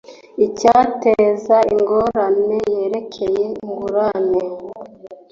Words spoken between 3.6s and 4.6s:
ingurane